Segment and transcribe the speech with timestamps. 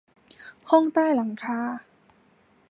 [0.69, 1.59] ห้องใต้หลังคา